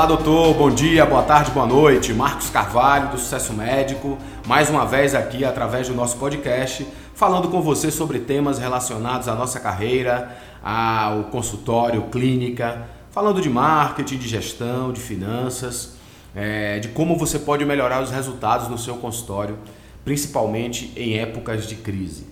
Olá, 0.00 0.06
doutor. 0.06 0.54
Bom 0.54 0.70
dia, 0.70 1.04
boa 1.04 1.22
tarde, 1.22 1.50
boa 1.50 1.66
noite. 1.66 2.14
Marcos 2.14 2.48
Carvalho, 2.48 3.10
do 3.10 3.18
Sucesso 3.18 3.52
Médico, 3.52 4.16
mais 4.46 4.70
uma 4.70 4.86
vez 4.86 5.14
aqui 5.14 5.44
através 5.44 5.88
do 5.88 5.94
nosso 5.94 6.16
podcast, 6.16 6.88
falando 7.14 7.48
com 7.48 7.60
você 7.60 7.90
sobre 7.90 8.20
temas 8.20 8.58
relacionados 8.58 9.28
à 9.28 9.34
nossa 9.34 9.60
carreira, 9.60 10.34
ao 10.64 11.24
consultório, 11.24 12.04
clínica, 12.04 12.88
falando 13.10 13.42
de 13.42 13.50
marketing, 13.50 14.16
de 14.16 14.26
gestão, 14.26 14.90
de 14.90 15.02
finanças, 15.02 15.96
é, 16.34 16.78
de 16.78 16.88
como 16.88 17.18
você 17.18 17.38
pode 17.38 17.66
melhorar 17.66 18.02
os 18.02 18.10
resultados 18.10 18.68
no 18.68 18.78
seu 18.78 18.96
consultório, 18.96 19.58
principalmente 20.02 20.94
em 20.96 21.18
épocas 21.18 21.66
de 21.66 21.74
crise. 21.74 22.26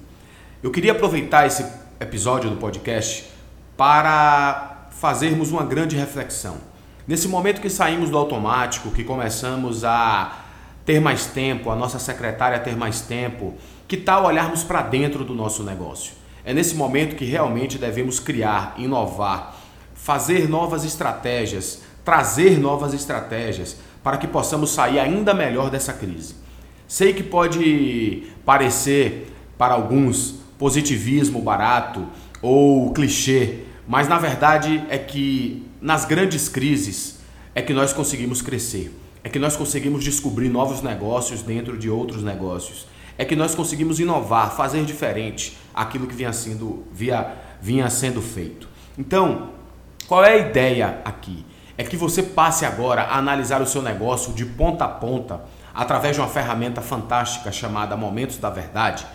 Eu 0.62 0.70
queria 0.70 0.92
aproveitar 0.92 1.46
esse 1.46 1.66
episódio 2.00 2.48
do 2.48 2.56
podcast 2.56 3.26
para 3.76 4.88
fazermos 4.90 5.52
uma 5.52 5.64
grande 5.64 5.96
reflexão. 5.96 6.67
Nesse 7.08 7.26
momento 7.26 7.62
que 7.62 7.70
saímos 7.70 8.10
do 8.10 8.18
automático, 8.18 8.90
que 8.90 9.02
começamos 9.02 9.82
a 9.82 10.40
ter 10.84 11.00
mais 11.00 11.24
tempo, 11.24 11.70
a 11.70 11.74
nossa 11.74 11.98
secretária 11.98 12.60
ter 12.60 12.76
mais 12.76 13.00
tempo, 13.00 13.54
que 13.88 13.96
tal 13.96 14.26
olharmos 14.26 14.62
para 14.62 14.82
dentro 14.82 15.24
do 15.24 15.34
nosso 15.34 15.62
negócio? 15.62 16.12
É 16.44 16.52
nesse 16.52 16.74
momento 16.74 17.16
que 17.16 17.24
realmente 17.24 17.78
devemos 17.78 18.20
criar, 18.20 18.74
inovar, 18.76 19.56
fazer 19.94 20.50
novas 20.50 20.84
estratégias, 20.84 21.80
trazer 22.04 22.58
novas 22.58 22.92
estratégias 22.92 23.78
para 24.04 24.18
que 24.18 24.26
possamos 24.26 24.68
sair 24.68 24.98
ainda 24.98 25.32
melhor 25.32 25.70
dessa 25.70 25.94
crise. 25.94 26.34
Sei 26.86 27.14
que 27.14 27.22
pode 27.22 28.24
parecer 28.44 29.32
para 29.56 29.72
alguns 29.72 30.40
positivismo 30.58 31.40
barato 31.40 32.06
ou 32.42 32.92
clichê, 32.92 33.60
mas 33.88 34.06
na 34.06 34.18
verdade 34.18 34.84
é 34.90 34.98
que 34.98 35.66
nas 35.80 36.04
grandes 36.04 36.46
crises 36.46 37.20
é 37.54 37.62
que 37.62 37.72
nós 37.72 37.90
conseguimos 37.90 38.42
crescer, 38.42 38.94
é 39.24 39.30
que 39.30 39.38
nós 39.38 39.56
conseguimos 39.56 40.04
descobrir 40.04 40.50
novos 40.50 40.82
negócios 40.82 41.40
dentro 41.40 41.78
de 41.78 41.88
outros 41.88 42.22
negócios, 42.22 42.86
é 43.16 43.24
que 43.24 43.34
nós 43.34 43.54
conseguimos 43.54 43.98
inovar, 43.98 44.54
fazer 44.54 44.84
diferente 44.84 45.56
aquilo 45.74 46.06
que 46.06 46.14
vinha 46.14 46.34
sendo, 46.34 46.84
via, 46.92 47.34
vinha 47.62 47.88
sendo 47.88 48.20
feito. 48.20 48.68
Então, 48.96 49.50
qual 50.06 50.22
é 50.22 50.34
a 50.34 50.36
ideia 50.36 51.00
aqui? 51.02 51.44
É 51.78 51.82
que 51.82 51.96
você 51.96 52.22
passe 52.22 52.66
agora 52.66 53.02
a 53.02 53.16
analisar 53.16 53.62
o 53.62 53.66
seu 53.66 53.80
negócio 53.80 54.34
de 54.34 54.44
ponta 54.44 54.84
a 54.84 54.88
ponta 54.88 55.40
através 55.74 56.14
de 56.14 56.20
uma 56.20 56.28
ferramenta 56.28 56.82
fantástica 56.82 57.50
chamada 57.50 57.96
Momentos 57.96 58.36
da 58.36 58.50
Verdade 58.50 59.06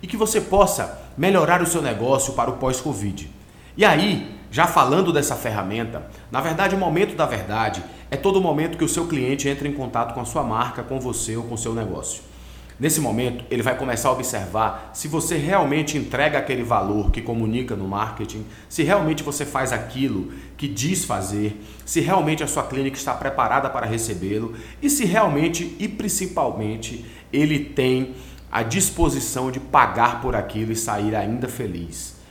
e 0.00 0.06
que 0.06 0.16
você 0.16 0.40
possa 0.40 1.00
melhorar 1.18 1.60
o 1.60 1.66
seu 1.66 1.82
negócio 1.82 2.32
para 2.32 2.48
o 2.48 2.54
pós-Covid. 2.54 3.41
E 3.76 3.84
aí, 3.84 4.36
já 4.50 4.66
falando 4.66 5.12
dessa 5.12 5.34
ferramenta, 5.34 6.06
na 6.30 6.42
verdade, 6.42 6.74
o 6.74 6.78
momento 6.78 7.16
da 7.16 7.24
verdade 7.24 7.82
é 8.10 8.16
todo 8.18 8.40
momento 8.40 8.76
que 8.76 8.84
o 8.84 8.88
seu 8.88 9.06
cliente 9.06 9.48
entra 9.48 9.66
em 9.66 9.72
contato 9.72 10.12
com 10.12 10.20
a 10.20 10.26
sua 10.26 10.42
marca, 10.42 10.82
com 10.82 11.00
você 11.00 11.36
ou 11.36 11.44
com 11.44 11.54
o 11.54 11.58
seu 11.58 11.74
negócio. 11.74 12.22
Nesse 12.78 13.00
momento, 13.00 13.44
ele 13.50 13.62
vai 13.62 13.76
começar 13.78 14.10
a 14.10 14.12
observar 14.12 14.90
se 14.92 15.08
você 15.08 15.36
realmente 15.36 15.96
entrega 15.96 16.38
aquele 16.38 16.62
valor 16.62 17.10
que 17.10 17.22
comunica 17.22 17.74
no 17.74 17.88
marketing, 17.88 18.44
se 18.68 18.82
realmente 18.82 19.22
você 19.22 19.46
faz 19.46 19.72
aquilo 19.72 20.32
que 20.56 20.68
diz 20.68 21.04
fazer, 21.04 21.58
se 21.86 22.00
realmente 22.00 22.42
a 22.42 22.46
sua 22.46 22.64
clínica 22.64 22.96
está 22.96 23.14
preparada 23.14 23.70
para 23.70 23.86
recebê-lo 23.86 24.54
e 24.82 24.90
se 24.90 25.06
realmente 25.06 25.76
e 25.78 25.88
principalmente 25.88 27.06
ele 27.32 27.58
tem 27.60 28.14
a 28.50 28.62
disposição 28.62 29.50
de 29.50 29.60
pagar 29.60 30.20
por 30.20 30.36
aquilo 30.36 30.72
e 30.72 30.76
sair 30.76 31.14
ainda 31.14 31.48
feliz. 31.48 32.21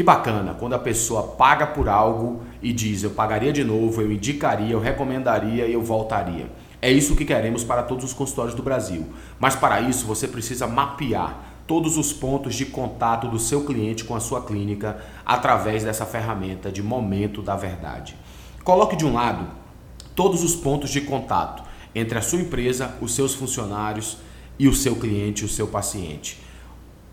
Que 0.00 0.04
bacana 0.04 0.54
quando 0.54 0.72
a 0.72 0.78
pessoa 0.78 1.22
paga 1.22 1.66
por 1.66 1.86
algo 1.86 2.40
e 2.62 2.72
diz 2.72 3.02
eu 3.02 3.10
pagaria 3.10 3.52
de 3.52 3.62
novo, 3.62 4.00
eu 4.00 4.10
indicaria, 4.10 4.72
eu 4.72 4.80
recomendaria 4.80 5.66
e 5.66 5.74
eu 5.74 5.82
voltaria. 5.82 6.50
É 6.80 6.90
isso 6.90 7.14
que 7.14 7.22
queremos 7.22 7.64
para 7.64 7.82
todos 7.82 8.06
os 8.06 8.14
consultórios 8.14 8.54
do 8.54 8.62
Brasil. 8.62 9.04
Mas 9.38 9.54
para 9.54 9.78
isso 9.82 10.06
você 10.06 10.26
precisa 10.26 10.66
mapear 10.66 11.64
todos 11.66 11.98
os 11.98 12.14
pontos 12.14 12.54
de 12.54 12.64
contato 12.64 13.28
do 13.28 13.38
seu 13.38 13.62
cliente 13.62 14.02
com 14.02 14.14
a 14.14 14.20
sua 14.20 14.42
clínica 14.42 15.04
através 15.26 15.84
dessa 15.84 16.06
ferramenta 16.06 16.72
de 16.72 16.82
momento 16.82 17.42
da 17.42 17.54
verdade. 17.54 18.16
Coloque 18.64 18.96
de 18.96 19.04
um 19.04 19.12
lado 19.12 19.48
todos 20.16 20.42
os 20.42 20.56
pontos 20.56 20.88
de 20.88 21.02
contato 21.02 21.62
entre 21.94 22.16
a 22.16 22.22
sua 22.22 22.40
empresa, 22.40 22.94
os 23.02 23.14
seus 23.14 23.34
funcionários 23.34 24.16
e 24.58 24.66
o 24.66 24.74
seu 24.74 24.96
cliente, 24.96 25.44
o 25.44 25.48
seu 25.48 25.66
paciente. 25.66 26.40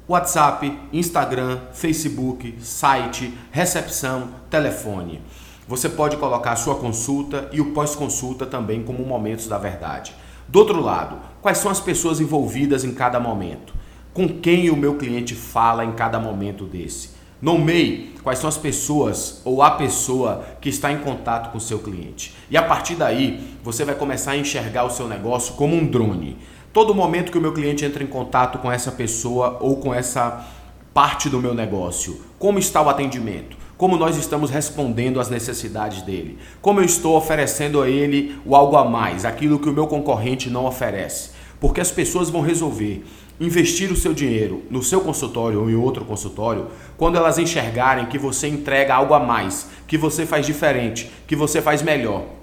WhatsApp, 0.10 0.72
Instagram, 0.94 1.60
Facebook, 1.74 2.56
site, 2.62 3.38
recepção, 3.52 4.30
telefone. 4.50 5.22
Você 5.68 5.90
pode 5.90 6.16
colocar 6.16 6.54
a 6.54 6.56
sua 6.56 6.76
consulta 6.76 7.50
e 7.52 7.60
o 7.60 7.74
pós-consulta 7.74 8.46
também 8.46 8.84
como 8.84 9.06
momentos 9.06 9.48
da 9.48 9.58
verdade. 9.58 10.16
Do 10.48 10.60
outro 10.60 10.80
lado, 10.80 11.18
quais 11.42 11.58
são 11.58 11.70
as 11.70 11.82
pessoas 11.82 12.22
envolvidas 12.22 12.86
em 12.86 12.94
cada 12.94 13.20
momento? 13.20 13.74
Com 14.14 14.30
quem 14.30 14.70
o 14.70 14.78
meu 14.78 14.96
cliente 14.96 15.36
fala 15.36 15.84
em 15.84 15.92
cada 15.92 16.18
momento 16.18 16.64
desse? 16.64 17.10
Nomeie 17.42 18.16
quais 18.24 18.40
são 18.40 18.48
as 18.48 18.58
pessoas 18.58 19.42
ou 19.44 19.62
a 19.62 19.72
pessoa 19.72 20.46
que 20.62 20.70
está 20.70 20.90
em 20.90 21.00
contato 21.00 21.52
com 21.52 21.58
o 21.58 21.62
seu 21.62 21.80
cliente. 21.80 22.34
E 22.50 22.56
a 22.56 22.64
partir 22.64 22.96
daí, 22.96 23.58
você 23.62 23.84
vai 23.84 23.94
começar 23.94 24.32
a 24.32 24.38
enxergar 24.38 24.86
o 24.86 24.90
seu 24.90 25.08
negócio 25.08 25.56
como 25.56 25.76
um 25.76 25.86
drone. 25.86 26.38
Todo 26.78 26.94
momento 26.94 27.32
que 27.32 27.40
o 27.40 27.42
meu 27.42 27.54
cliente 27.54 27.84
entra 27.84 28.04
em 28.04 28.06
contato 28.06 28.60
com 28.60 28.72
essa 28.72 28.92
pessoa 28.92 29.58
ou 29.60 29.78
com 29.78 29.92
essa 29.92 30.46
parte 30.94 31.28
do 31.28 31.40
meu 31.40 31.52
negócio, 31.52 32.22
como 32.38 32.60
está 32.60 32.80
o 32.84 32.88
atendimento? 32.88 33.58
Como 33.76 33.98
nós 33.98 34.16
estamos 34.16 34.52
respondendo 34.52 35.20
às 35.20 35.28
necessidades 35.28 36.04
dele? 36.04 36.38
Como 36.62 36.80
eu 36.80 36.86
estou 36.86 37.18
oferecendo 37.18 37.82
a 37.82 37.90
ele 37.90 38.40
o 38.46 38.56
algo 38.56 38.78
a 38.78 38.86
mais, 38.88 39.26
aquilo 39.26 39.58
que 39.58 39.68
o 39.68 39.74
meu 39.74 39.88
concorrente 39.88 40.52
não 40.52 40.68
oferece? 40.68 41.32
Porque 41.60 41.82
as 41.82 41.90
pessoas 41.90 42.30
vão 42.30 42.42
resolver 42.42 43.04
investir 43.40 43.92
o 43.92 43.96
seu 43.96 44.14
dinheiro 44.14 44.62
no 44.70 44.84
seu 44.84 45.02
consultório 45.02 45.60
ou 45.60 45.72
em 45.72 45.76
outro 45.76 46.06
consultório 46.06 46.68
quando 46.96 47.18
elas 47.18 47.40
enxergarem 47.40 48.06
que 48.06 48.20
você 48.20 48.48
entrega 48.48 48.94
algo 48.94 49.16
a 49.16 49.20
mais, 49.20 49.68
que 49.88 49.98
você 49.98 50.28
faz 50.28 50.46
diferente, 50.46 51.10
que 51.26 51.36
você 51.36 51.60
faz 51.60 51.82
melhor. 51.82 52.37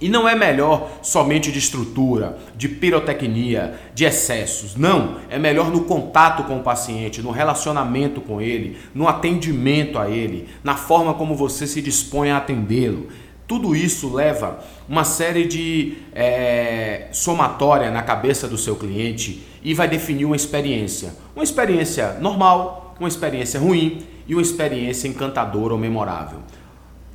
E 0.00 0.08
não 0.08 0.28
é 0.28 0.34
melhor 0.34 0.90
somente 1.02 1.50
de 1.50 1.58
estrutura, 1.58 2.38
de 2.54 2.68
pirotecnia, 2.68 3.74
de 3.94 4.04
excessos. 4.04 4.76
Não, 4.76 5.16
é 5.30 5.38
melhor 5.38 5.70
no 5.70 5.84
contato 5.84 6.44
com 6.44 6.58
o 6.58 6.62
paciente, 6.62 7.22
no 7.22 7.30
relacionamento 7.30 8.20
com 8.20 8.40
ele, 8.40 8.76
no 8.94 9.08
atendimento 9.08 9.98
a 9.98 10.10
ele, 10.10 10.48
na 10.62 10.76
forma 10.76 11.14
como 11.14 11.34
você 11.34 11.66
se 11.66 11.80
dispõe 11.80 12.30
a 12.30 12.36
atendê-lo. 12.36 13.08
Tudo 13.46 13.76
isso 13.76 14.12
leva 14.12 14.58
uma 14.88 15.04
série 15.04 15.46
de 15.46 15.98
é, 16.12 17.06
somatória 17.12 17.90
na 17.90 18.02
cabeça 18.02 18.48
do 18.48 18.58
seu 18.58 18.74
cliente 18.74 19.46
e 19.62 19.72
vai 19.72 19.88
definir 19.88 20.24
uma 20.24 20.36
experiência. 20.36 21.14
Uma 21.34 21.44
experiência 21.44 22.14
normal, 22.20 22.94
uma 22.98 23.08
experiência 23.08 23.60
ruim 23.60 24.04
e 24.26 24.34
uma 24.34 24.42
experiência 24.42 25.06
encantadora 25.06 25.72
ou 25.72 25.78
memorável. 25.78 26.40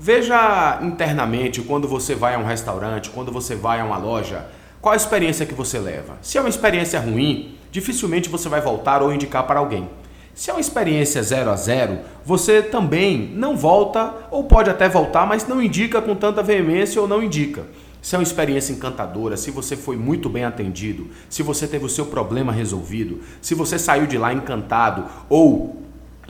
Veja 0.04 0.80
internamente 0.82 1.62
quando 1.62 1.88
você 1.88 2.16
vai 2.16 2.34
a 2.34 2.40
um 2.40 2.44
restaurante, 2.44 3.12
quando 3.12 3.32
você 3.32 3.54
vai 3.54 3.80
a 3.80 3.86
uma 3.86 4.00
loja, 4.00 4.48
qual 4.82 4.94
a 4.94 4.96
experiência 4.96 5.46
que 5.46 5.54
você 5.54 5.78
leva. 5.78 6.18
Se 6.24 6.40
é 6.40 6.42
uma 6.42 6.50
experiência 6.50 7.00
ruim, 7.00 7.56
dificilmente 7.72 8.28
você 8.28 8.50
vai 8.50 8.60
voltar 8.60 9.04
ou 9.04 9.14
indicar 9.14 9.46
para 9.46 9.60
alguém. 9.60 9.88
Se 10.34 10.50
é 10.50 10.54
uma 10.54 10.60
experiência 10.60 11.22
0 11.22 11.52
a 11.52 11.56
0, 11.56 12.00
você 12.26 12.64
também 12.64 13.32
não 13.36 13.56
volta 13.56 14.12
ou 14.32 14.46
pode 14.46 14.72
até 14.72 14.90
voltar, 14.90 15.28
mas 15.28 15.48
não 15.48 15.62
indica 15.62 16.02
com 16.02 16.16
tanta 16.16 16.42
veemência 16.42 17.00
ou 17.00 17.08
não 17.08 17.22
indica. 17.22 17.66
Se 18.02 18.16
é 18.16 18.18
uma 18.18 18.24
experiência 18.24 18.74
encantadora, 18.74 19.38
se 19.38 19.52
você 19.52 19.78
foi 19.78 19.98
muito 19.98 20.28
bem 20.28 20.46
atendido, 20.46 21.10
se 21.30 21.44
você 21.44 21.68
teve 21.68 21.86
o 21.86 21.90
seu 21.90 22.08
problema 22.08 22.52
resolvido, 22.52 23.22
se 23.40 23.54
você 23.54 23.78
saiu 23.78 24.08
de 24.08 24.18
lá 24.18 24.34
encantado 24.34 25.06
ou 25.30 25.81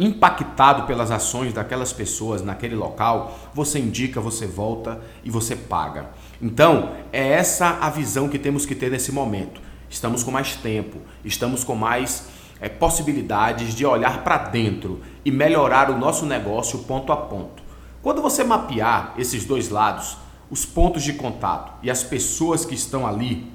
impactado 0.02 0.84
pelas 0.84 1.12
ações 1.12 1.54
daquelas 1.54 1.94
pessoas 1.94 2.42
naquele 2.42 2.76
local, 2.76 3.38
você 3.54 3.78
indica, 3.78 4.20
você 4.20 4.48
volta 4.48 5.00
e 5.24 5.30
você 5.30 5.56
paga. 5.56 6.10
Então, 6.42 6.94
é 7.14 7.34
essa 7.34 7.78
a 7.80 7.90
visão 7.90 8.28
que 8.28 8.40
temos 8.40 8.66
que 8.66 8.74
ter 8.74 8.90
nesse 8.90 9.12
momento. 9.12 9.62
Estamos 9.88 10.24
com 10.24 10.32
mais 10.32 10.56
tempo, 10.56 10.98
estamos 11.24 11.64
com 11.64 11.76
mais 11.76 12.30
é, 12.60 12.68
possibilidades 12.68 13.76
de 13.76 13.86
olhar 13.86 14.24
para 14.24 14.38
dentro 14.38 15.02
e 15.24 15.30
melhorar 15.30 15.92
o 15.92 15.98
nosso 15.98 16.26
negócio 16.26 16.80
ponto 16.80 17.12
a 17.12 17.18
ponto. 17.18 17.62
Quando 18.02 18.22
você 18.22 18.44
mapear 18.44 19.14
esses 19.20 19.46
dois 19.46 19.70
lados, 19.70 20.18
os 20.50 20.66
pontos 20.66 21.04
de 21.04 21.14
contato 21.14 21.74
e 21.84 21.92
as 21.92 22.02
pessoas 22.02 22.66
que 22.66 22.74
estão 22.74 23.06
ali 23.06 23.52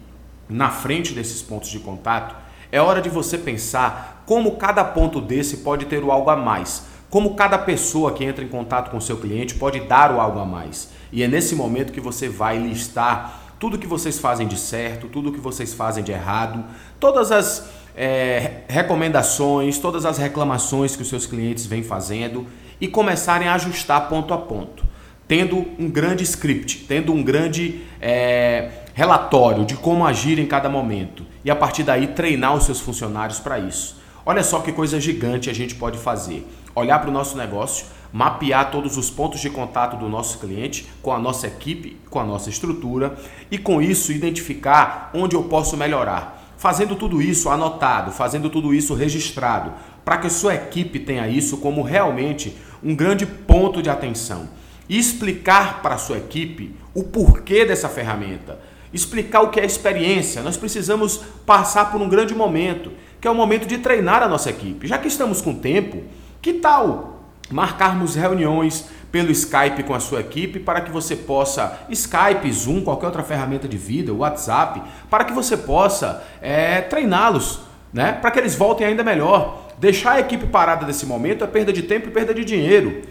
na 0.49 0.71
frente 0.71 1.13
desses 1.13 1.43
pontos 1.43 1.71
de 1.71 1.81
contato, 1.81 2.46
é 2.71 2.81
hora 2.81 3.01
de 3.01 3.09
você 3.09 3.39
pensar 3.39 4.23
como 4.27 4.57
cada 4.57 4.85
ponto 4.85 5.21
desse 5.21 5.59
pode 5.59 5.87
ter 5.87 6.03
o 6.03 6.11
algo 6.11 6.31
a 6.31 6.37
mais. 6.37 6.87
Como 7.09 7.35
cada 7.35 7.57
pessoa 7.57 8.13
que 8.13 8.25
entra 8.25 8.45
em 8.45 8.49
contato 8.49 8.91
com 8.91 9.01
seu 9.01 9.17
cliente 9.17 9.55
pode 9.55 9.81
dar 9.81 10.13
o 10.13 10.21
algo 10.21 10.39
a 10.39 10.45
mais. 10.45 10.91
E 11.13 11.23
é 11.23 11.29
nesse 11.29 11.55
momento 11.55 11.93
que 11.93 12.01
você 12.01 12.29
vai 12.29 12.59
listar 12.59 13.55
tudo 13.59 13.79
que 13.79 13.87
vocês 13.87 14.19
fazem 14.19 14.47
de 14.47 14.59
certo, 14.59 15.09
tudo 15.09 15.33
que 15.33 15.41
vocês 15.41 15.73
fazem 15.73 16.05
de 16.05 16.13
errado, 16.13 16.65
todas 17.01 17.33
as 17.33 17.69
é, 17.97 18.63
recomendações, 18.69 19.79
todas 19.79 20.05
as 20.05 20.19
reclamações 20.19 20.95
que 20.95 21.03
os 21.03 21.09
seus 21.09 21.25
clientes 21.25 21.65
vêm 21.65 21.83
fazendo 21.83 22.47
e 22.81 22.87
começarem 22.87 23.49
a 23.49 23.55
ajustar 23.55 24.09
ponto 24.09 24.35
a 24.35 24.39
ponto. 24.39 24.85
tendo 25.29 25.67
um 25.79 25.91
grande 25.91 26.23
script, 26.23 26.85
tendo 26.87 27.13
um 27.13 27.23
grande 27.23 27.81
é, 28.01 28.71
relatório 28.97 29.67
de 29.67 29.77
como 29.77 30.07
agir 30.07 30.39
em 30.39 30.47
cada 30.47 30.71
momento 30.71 31.27
e 31.45 31.51
a 31.51 31.55
partir 31.55 31.83
daí 31.83 32.07
treinar 32.07 32.55
os 32.55 32.65
seus 32.65 32.81
funcionários 32.81 33.39
para 33.39 33.59
isso. 33.59 33.99
Olha 34.25 34.43
só 34.43 34.61
que 34.61 34.73
coisa 34.73 34.99
gigante 34.99 35.51
a 35.51 35.53
gente 35.53 35.75
pode 35.75 35.99
fazer. 35.99 36.49
Olhar 36.75 36.99
para 36.99 37.11
o 37.11 37.13
nosso 37.13 37.37
negócio, 37.37 37.85
mapear 38.11 38.71
todos 38.71 38.97
os 38.97 39.11
pontos 39.11 39.43
de 39.43 39.51
contato 39.51 39.99
do 39.99 40.09
nosso 40.09 40.39
cliente 40.39 40.89
com 41.03 41.13
a 41.13 41.19
nossa 41.19 41.47
equipe, 41.47 41.99
com 42.09 42.19
a 42.19 42.25
nossa 42.25 42.49
estrutura 42.49 43.15
e 43.51 43.59
com 43.59 43.83
isso 43.83 44.13
identificar 44.13 45.11
onde 45.13 45.37
eu 45.37 45.43
posso 45.43 45.77
melhorar. 45.77 46.55
Fazendo 46.57 46.97
tudo 46.97 47.21
isso 47.21 47.51
anotado, 47.51 48.11
fazendo 48.11 48.49
tudo 48.49 48.73
isso 48.73 48.95
registrado, 48.95 49.75
para 50.07 50.17
que 50.17 50.29
a 50.29 50.31
sua 50.31 50.55
equipe 50.55 51.01
tenha 51.01 51.29
isso 51.29 51.59
como 51.59 51.83
realmente 51.83 52.57
um 52.83 52.97
grande 52.97 53.27
ponto 53.27 53.83
de 53.83 53.91
atenção 53.91 54.49
e 54.89 54.99
explicar 54.99 55.83
para 55.83 55.97
a 55.97 55.99
sua 55.99 56.17
equipe 56.17 56.75
o 56.95 57.05
porquê 57.05 57.67
dessa 57.67 57.91
ferramenta, 57.91 58.59
explicar 58.97 59.43
o 59.43 59.51
que 59.51 59.61
é 59.61 59.65
experiência. 59.65 60.43
Nós 60.43 60.57
precisamos 60.57 61.21
passar 61.45 61.93
por 61.93 62.01
um 62.01 62.09
grande 62.09 62.35
momento, 62.35 62.91
que 63.21 63.29
é 63.29 63.31
o 63.31 63.35
momento 63.35 63.67
de 63.67 63.79
treinar 63.79 64.23
a 64.23 64.29
nossa 64.29 64.51
equipe. 64.51 64.87
Já 64.87 64.99
que 64.99 65.09
estamos 65.09 65.41
com 65.41 65.55
tempo, 65.55 66.03
que 66.43 66.55
tal 66.55 67.13
marcarmos 67.51 68.17
reuniões 68.17 68.87
pelo 69.13 69.31
Skype 69.31 69.85
com 69.85 69.95
a 69.95 70.01
sua 70.01 70.21
equipe 70.21 70.59
para 70.59 70.81
que 70.81 70.91
você 70.91 71.15
possa, 71.15 71.79
Skype, 71.89 72.51
Zoom, 72.53 72.83
qualquer 72.83 73.07
outra 73.07 73.23
ferramenta 73.23 73.69
de 73.69 73.77
vídeo, 73.77 74.19
WhatsApp, 74.19 74.83
para 75.09 75.25
que 75.25 75.33
você 75.33 75.57
possa 75.57 76.25
é, 76.43 76.81
treiná-los, 76.81 77.61
né? 77.93 78.13
para 78.13 78.31
que 78.31 78.39
eles 78.39 78.55
voltem 78.55 78.87
ainda 78.87 79.05
melhor. 79.05 79.69
Deixar 79.79 80.13
a 80.13 80.21
equipe 80.21 80.47
parada 80.47 80.87
nesse 80.87 81.07
momento 81.07 81.45
é 81.45 81.47
perda 81.47 81.73
de 81.73 81.83
tempo 81.83 82.09
e 82.09 82.11
perda 82.11 82.35
de 82.35 82.45
dinheiro. 82.45 83.03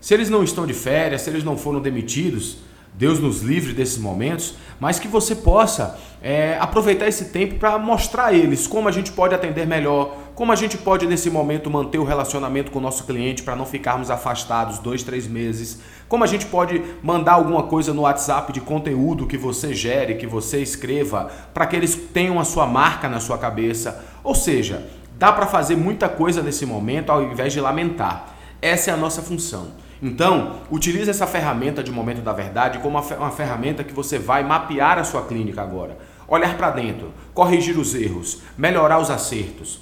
Se 0.00 0.14
eles 0.14 0.30
não 0.30 0.42
estão 0.42 0.66
de 0.66 0.74
férias, 0.74 1.22
se 1.22 1.30
eles 1.30 1.44
não 1.44 1.56
foram 1.56 1.80
demitidos, 1.80 2.58
Deus 2.94 3.18
nos 3.18 3.40
livre 3.40 3.72
desses 3.72 3.98
momentos, 3.98 4.54
mas 4.78 4.98
que 4.98 5.08
você 5.08 5.34
possa 5.34 5.98
é, 6.22 6.56
aproveitar 6.60 7.08
esse 7.08 7.26
tempo 7.26 7.54
para 7.54 7.78
mostrar 7.78 8.26
a 8.26 8.32
eles 8.32 8.66
como 8.66 8.88
a 8.88 8.92
gente 8.92 9.10
pode 9.10 9.34
atender 9.34 9.66
melhor, 9.66 10.16
como 10.34 10.52
a 10.52 10.56
gente 10.56 10.76
pode 10.76 11.06
nesse 11.06 11.30
momento 11.30 11.70
manter 11.70 11.98
o 11.98 12.04
relacionamento 12.04 12.70
com 12.70 12.78
o 12.78 12.82
nosso 12.82 13.04
cliente 13.04 13.42
para 13.42 13.56
não 13.56 13.64
ficarmos 13.64 14.10
afastados 14.10 14.78
dois, 14.78 15.02
três 15.02 15.26
meses, 15.26 15.80
como 16.08 16.22
a 16.22 16.26
gente 16.26 16.46
pode 16.46 16.82
mandar 17.02 17.32
alguma 17.32 17.62
coisa 17.62 17.94
no 17.94 18.02
WhatsApp 18.02 18.52
de 18.52 18.60
conteúdo 18.60 19.26
que 19.26 19.38
você 19.38 19.74
gere, 19.74 20.16
que 20.16 20.26
você 20.26 20.60
escreva, 20.62 21.30
para 21.54 21.66
que 21.66 21.74
eles 21.74 21.94
tenham 21.94 22.38
a 22.38 22.44
sua 22.44 22.66
marca 22.66 23.08
na 23.08 23.20
sua 23.20 23.38
cabeça. 23.38 24.04
Ou 24.22 24.34
seja, 24.34 24.86
dá 25.18 25.32
para 25.32 25.46
fazer 25.46 25.76
muita 25.76 26.08
coisa 26.08 26.42
nesse 26.42 26.66
momento 26.66 27.10
ao 27.10 27.22
invés 27.22 27.52
de 27.52 27.60
lamentar. 27.60 28.34
Essa 28.60 28.90
é 28.90 28.94
a 28.94 28.96
nossa 28.96 29.22
função. 29.22 29.68
Então, 30.02 30.56
utilize 30.68 31.08
essa 31.08 31.28
ferramenta 31.28 31.80
de 31.80 31.92
momento 31.92 32.22
da 32.22 32.32
verdade 32.32 32.80
como 32.80 32.98
uma 32.98 33.30
ferramenta 33.30 33.84
que 33.84 33.94
você 33.94 34.18
vai 34.18 34.42
mapear 34.42 34.98
a 34.98 35.04
sua 35.04 35.22
clínica 35.22 35.62
agora. 35.62 35.96
Olhar 36.26 36.56
para 36.56 36.70
dentro, 36.70 37.12
corrigir 37.32 37.78
os 37.78 37.94
erros, 37.94 38.42
melhorar 38.58 38.98
os 38.98 39.10
acertos, 39.10 39.78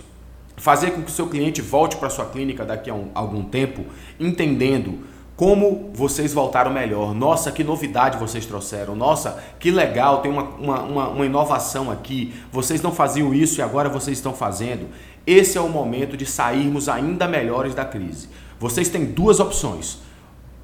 fazer 0.59 0.91
com 0.91 1.01
que 1.01 1.11
o 1.11 1.15
seu 1.15 1.27
cliente 1.27 1.63
volte 1.63 1.97
para 1.97 2.11
sua 2.11 2.27
clínica 2.27 2.67
daqui 2.67 2.91
a 2.91 2.95
um, 2.95 3.09
algum 3.15 3.43
tempo, 3.43 3.87
entendendo 4.19 4.99
como 5.37 5.91
vocês 5.95 6.35
voltaram 6.35 6.71
melhor. 6.71 7.15
Nossa, 7.15 7.51
que 7.51 7.65
novidade 7.65 8.19
vocês 8.19 8.45
trouxeram. 8.45 8.95
Nossa, 8.95 9.43
que 9.59 9.71
legal, 9.71 10.21
tem 10.21 10.31
uma, 10.31 10.43
uma, 10.43 10.83
uma, 10.83 11.09
uma 11.09 11.25
inovação 11.25 11.91
aqui. 11.91 12.35
Vocês 12.53 12.83
não 12.83 12.93
faziam 12.93 13.33
isso 13.33 13.59
e 13.59 13.63
agora 13.63 13.89
vocês 13.89 14.19
estão 14.19 14.35
fazendo. 14.35 14.89
Esse 15.27 15.57
é 15.57 15.61
o 15.63 15.69
momento 15.71 16.15
de 16.15 16.27
sairmos 16.27 16.91
ainda 16.91 17.27
melhores 17.27 17.75
da 17.75 17.87
crise. 17.87 18.29
Vocês 18.59 18.91
têm 18.91 19.07
duas 19.07 19.41
opções 19.41 20.10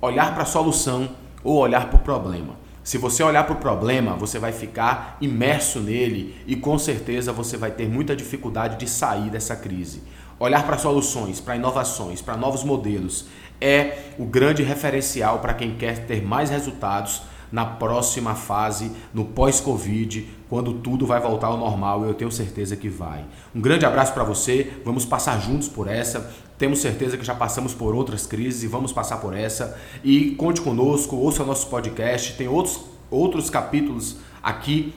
olhar 0.00 0.34
para 0.34 0.43
a 0.43 0.46
solução 0.46 1.08
ou 1.43 1.56
olhar 1.56 1.88
para 1.88 1.96
o 1.96 2.02
problema. 2.02 2.54
Se 2.82 2.98
você 2.98 3.22
olhar 3.22 3.44
para 3.44 3.54
o 3.54 3.58
problema, 3.58 4.14
você 4.14 4.38
vai 4.38 4.52
ficar 4.52 5.16
imerso 5.20 5.81
nele 5.81 6.40
e 6.46 6.54
com 6.54 6.78
certeza 6.78 7.32
você 7.32 7.56
vai 7.56 7.70
ter 7.70 7.88
muita 7.88 8.14
dificuldade 8.14 8.76
de 8.76 8.88
sair 8.88 9.28
dessa 9.28 9.56
crise. 9.56 10.02
Olhar 10.38 10.64
para 10.64 10.78
soluções, 10.78 11.40
para 11.40 11.56
inovações, 11.56 12.22
para 12.22 12.37
novos 12.37 12.62
modelos 12.62 13.26
é 13.60 14.10
o 14.19 14.25
grande 14.25 14.62
referencial 14.62 15.38
para 15.38 15.54
quem 15.54 15.75
quer 15.76 16.06
ter 16.06 16.22
mais 16.22 16.50
resultados 16.50 17.22
na 17.50 17.64
próxima 17.64 18.34
fase, 18.34 18.93
no 19.12 19.25
pós-Covid, 19.25 20.28
quando 20.48 20.75
tudo 20.75 21.06
vai 21.06 21.20
voltar 21.20 21.48
ao 21.48 21.56
normal, 21.56 22.04
eu 22.04 22.14
tenho 22.14 22.31
certeza 22.31 22.76
que 22.76 22.88
vai. 22.88 23.25
Um 23.54 23.60
grande 23.60 23.84
abraço 23.84 24.12
para 24.12 24.25
você, 24.25 24.72
vamos 24.84 25.04
passar 25.04 25.40
juntos 25.40 25.69
por 25.69 25.88
essa. 25.88 26.31
Temos 26.58 26.78
certeza 26.78 27.16
que 27.16 27.25
já 27.25 27.34
passamos 27.34 27.75
por 27.75 27.94
outras 27.94 28.26
crises 28.26 28.62
e 28.62 28.66
vamos 28.66 28.93
passar 28.93 29.19
por 29.19 29.34
essa. 29.34 29.78
E 30.02 30.32
conte 30.32 30.60
conosco, 30.60 31.16
ouça 31.16 31.44
nosso 31.44 31.69
podcast, 31.69 32.34
tem 32.34 32.48
outros, 32.48 32.81
outros 33.10 33.50
capítulos 33.50 34.16
aqui 34.42 34.94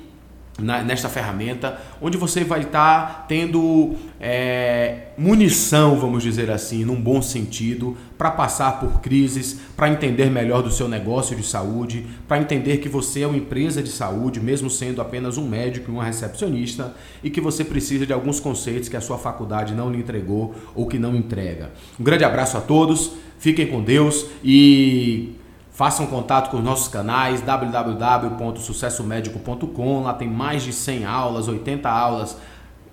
nesta 0.60 1.10
ferramenta, 1.10 1.80
onde 2.02 2.18
você 2.18 2.44
vai 2.44 2.62
estar 2.62 3.08
tá 3.08 3.26
tendo 3.28 3.96
é, 4.20 5.08
munição, 5.18 5.98
vamos 5.98 6.24
dizer 6.24 6.52
assim, 6.52 6.84
num 6.84 7.00
bom 7.00 7.22
sentido, 7.22 7.98
para 8.18 8.32
passar 8.32 8.80
por 8.80 9.00
crises, 9.02 9.60
para 9.76 9.90
entender 9.90 10.30
melhor 10.30 10.62
do 10.62 10.72
seu 10.72 10.88
negócio 10.88 11.36
de 11.36 11.44
saúde, 11.44 12.06
para 12.28 12.40
entender 12.40 12.78
que 12.78 12.90
você 12.90 13.22
é 13.22 13.28
uma 13.28 13.38
empresa 13.38 13.82
de 13.82 13.90
saúde, 13.90 14.40
mesmo 14.40 14.70
sendo 14.70 15.02
apenas 15.02 15.38
um 15.38 15.48
médico 15.48 15.90
e 15.90 15.94
uma 15.94 16.04
recepcionista, 16.04 16.94
e 17.24 17.30
que 17.30 17.40
você 17.40 17.64
precisa 17.64 18.06
de 18.06 18.14
alguns 18.14 18.40
conceitos 18.40 18.90
que 18.90 18.98
a 18.98 19.02
sua 19.02 19.18
faculdade 19.18 19.74
não 19.74 19.92
lhe 19.92 20.00
entregou 20.00 20.54
ou 20.76 20.88
que 20.88 21.00
não 21.00 21.16
entrega. 21.16 21.72
Um 22.00 22.04
grande 22.04 22.24
abraço 22.24 22.58
a 22.58 22.62
todos, 22.62 23.14
fiquem 23.40 23.68
com 23.68 23.82
Deus 23.82 24.26
e 24.44 25.36
Façam 25.80 26.06
contato 26.08 26.52
com 26.52 26.58
os 26.58 26.64
nossos 26.64 26.90
canais 26.90 27.40
www.sucessomedico.com. 27.40 30.02
Lá 30.02 30.14
tem 30.14 30.28
mais 30.28 30.62
de 30.62 30.74
100 30.74 31.06
aulas, 31.06 31.48
80 31.48 31.90
aulas 31.90 32.36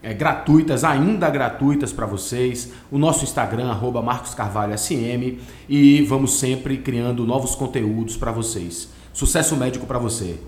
é, 0.00 0.14
gratuitas, 0.14 0.84
ainda 0.84 1.28
gratuitas 1.28 1.92
para 1.92 2.06
vocês. 2.06 2.72
O 2.88 2.96
nosso 2.96 3.24
Instagram, 3.24 3.70
arroba 3.70 4.00
Marcos 4.00 4.34
Carvalho 4.34 4.78
SM. 4.78 5.36
E 5.68 6.02
vamos 6.02 6.38
sempre 6.38 6.78
criando 6.78 7.26
novos 7.26 7.56
conteúdos 7.56 8.16
para 8.16 8.30
vocês. 8.30 8.88
Sucesso 9.12 9.56
médico 9.56 9.84
para 9.84 9.98
você! 9.98 10.38